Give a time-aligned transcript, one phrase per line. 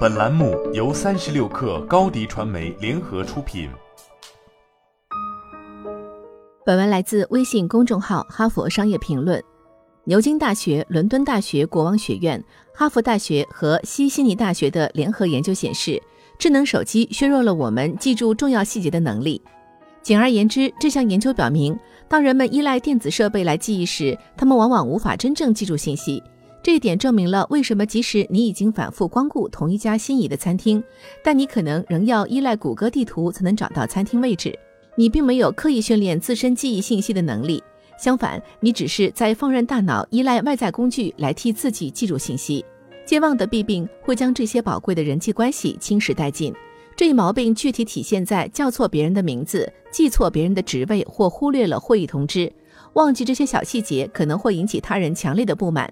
[0.00, 3.70] 本栏目由三十六氪高低传媒联合出品。
[6.66, 9.40] 本文来自微信公众号《哈佛商业评论》。
[10.04, 12.42] 牛津大学、伦敦大学国王学院、
[12.74, 16.02] 哈佛大学和西悉尼大学的联合研究显示，
[16.38, 19.40] 智能手机削弱了我们记住重要细节的能力。
[20.02, 21.78] 简而言之，这项研究表明，
[22.08, 26.22] 当人们依赖电子设备来记忆时，他们往往无法真正记住信息。
[26.62, 30.82] 这一点证明了为什么即使你已经反复光顾同一家心仪的餐厅，
[31.24, 34.56] 但你可能仍要依赖谷歌地图才能找到餐厅位置。
[34.94, 37.62] 你并没有刻意训练自身记忆信息的能力，
[37.98, 42.62] 相反，你只是在放任大脑依赖外在工具来替自己记住信息。
[43.06, 46.54] 健忘的弊病会将这些宝贵的人际关系侵蚀殆尽。
[46.94, 52.52] 这一毛病具体体现在叫错别人的名字、记错别人的职位或忽略了会议通知。
[52.92, 55.90] 忘记这些小细节可能会引起他人强烈的不满。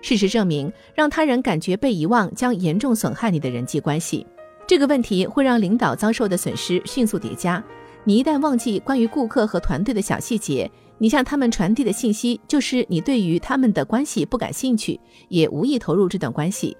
[0.00, 4.26] 事实证明，让他人感觉被遗忘将严重损害你的人际关系。
[4.66, 7.62] 这个问题会让领导遭受的损失迅速叠加。
[8.04, 16.76] 你一旦忘记关于顾客和团队的小细节，你向他们传递的信息就是你对于他们的关系不感兴趣，也无意投入这段关系。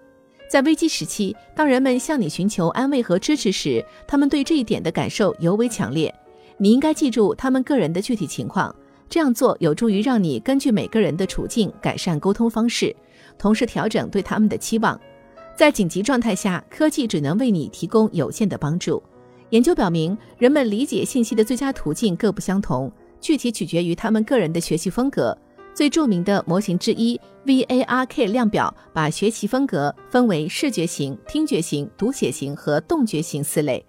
[0.49, 6.15] 在危机时期，当人们向你寻求安慰和支持时，他们对这一点的感受尤为强烈。
[6.57, 8.75] 你应该记住他们个人的具体情况，
[9.11, 12.95] 这样做有助于让你根据每个人的处境改善沟通方式。
[13.39, 15.01] 同时调整对他们的期望，
[15.57, 19.03] 在紧急状态下，科技只能为你提供有限的帮助。
[19.51, 25.37] 研究表明，人们理解信息的最佳途径各不相同，具体取决于他们个人的学习风格。
[25.75, 33.85] 最著名的模型之一 VARK 量表把学习风格分为视觉型、听觉型、读写型和动觉型四类。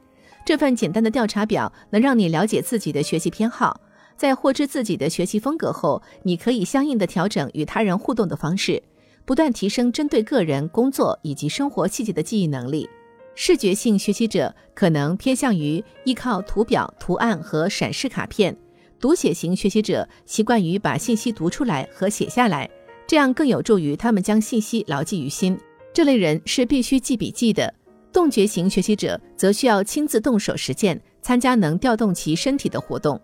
[0.45, 3.81] 这份简单的调查表能让你了解自己的学习偏好，
[4.16, 8.81] 在获知自己的学习风格后，你可以相应的调整与他人互动的方式。
[9.30, 12.89] 不断提升针对个人、工作以及生活细节的记忆能力。
[13.36, 18.52] 视觉性学习者可能偏向于依靠图表、图案和闪示卡片；
[18.99, 22.67] 读写型学习者习惯于把信息读出来和写下来，
[23.05, 25.55] 这样更有助于他们将信息牢记于心。
[25.93, 27.71] 这类人是必须记笔记的。
[28.11, 33.21] 动觉型学习者则需要亲自动手实践，参加能调动其身体的活动。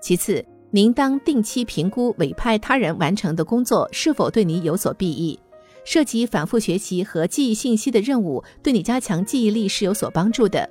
[0.00, 5.38] 其次，您当定期评估委派他人完成的工作是否对你有所裨益。
[5.84, 10.68] 涉及反复学习和记忆信息的任务，对你加强记忆力是有所帮助的。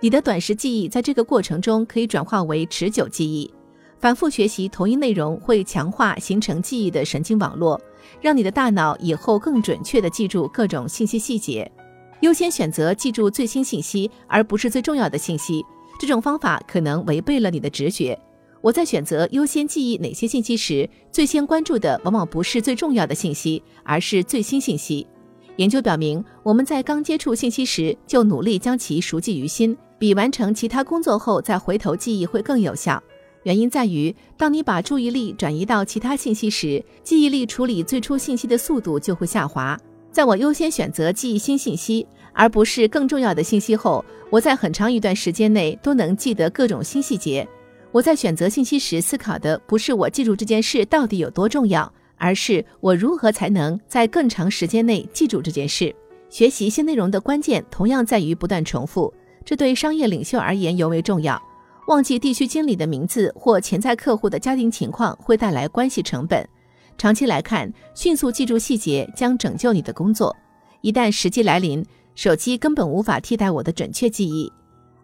[0.00, 3.50] 你的短时记忆在这个过程中可以转化为持久记忆。
[3.98, 7.80] 反复学习同一内容会强化形成记忆的神经网络，
[8.20, 11.70] 让你的大脑以后更准确地记住各种信息细节。
[12.20, 15.64] 优先选择记住最新信息，而不是最重要的信息。
[15.98, 18.18] 这种方法可能违背了你的直觉。
[18.60, 25.06] 我在选择优先记忆哪些信息时，最先关注的往往不是最重要的信息，而是最新信息。
[25.56, 33.02] 研究表明，我们在刚接触信息时就努力将其熟记于心，比完成其他工作后再回头记忆会更有效。
[33.44, 39.78] 原因在于，当你把注意力转移到其他信息时，记忆力处理最初信息的速度就会下滑。
[40.10, 47.46] 在我优先选择记忆新信息，而不是更重要的信息后，我在很长一段时间内都能记得各种新细节。
[47.96, 55.96] 我在选择信息时思考的不是我记住这件事到底有多重要，而是我如何才能在更长时间内记住这件事。
[56.28, 59.10] 学习新内容的关键同样在于不断重复，
[59.46, 61.42] 这对商业领袖而言尤为重要。
[61.88, 66.46] 忘记地区经理的名字或潜在客户的家庭情况会带来关系成本。
[66.98, 70.36] 长期来看，迅速记住细节将拯救你的工作。
[70.82, 71.82] 一旦时机来临，
[72.14, 74.52] 手机根本无法替代我的准确记忆。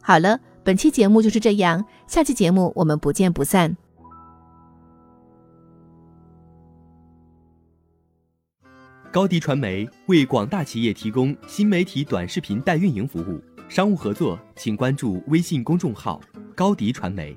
[0.03, 0.39] 好了。
[0.65, 3.77] 本期节目就是这样，下期节目我们不见不散。
[9.11, 16.21] 高迪传媒为广大企业提供新媒体短视频代运营服务，商务合作请关注微信公众号
[16.55, 17.37] 高迪传媒。